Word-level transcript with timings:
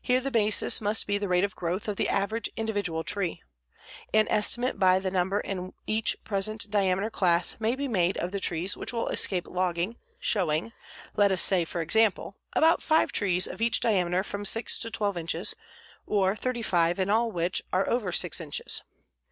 Here 0.00 0.20
the 0.20 0.30
basis 0.30 0.80
must 0.80 1.08
be 1.08 1.18
the 1.18 1.26
rate 1.26 1.42
of 1.42 1.56
growth 1.56 1.88
of 1.88 1.96
the 1.96 2.08
average 2.08 2.48
individual 2.56 3.02
tree. 3.02 3.42
An 4.14 4.28
estimate 4.28 4.78
by 4.78 5.00
the 5.00 5.10
number 5.10 5.40
in 5.40 5.72
each 5.88 6.16
present 6.22 6.70
diameter 6.70 7.10
class 7.10 7.56
may 7.58 7.74
be 7.74 7.88
made 7.88 8.16
of 8.18 8.30
the 8.30 8.38
trees 8.38 8.76
which 8.76 8.92
will 8.92 9.08
escape 9.08 9.48
logging, 9.48 9.96
showing, 10.20 10.70
let 11.16 11.32
us 11.32 11.42
say 11.42 11.64
for 11.64 11.82
example, 11.82 12.36
about 12.52 12.80
five 12.80 13.10
trees 13.10 13.48
of 13.48 13.60
each 13.60 13.80
diameter 13.80 14.22
from 14.22 14.44
6 14.44 14.78
to 14.78 14.88
12 14.88 15.16
inches, 15.18 15.54
or 16.06 16.36
thirty 16.36 16.62
five 16.62 17.00
in 17.00 17.10
all 17.10 17.32
which 17.32 17.60
are 17.72 17.90
over 17.90 18.12
6 18.12 18.40
inches. 18.40 18.82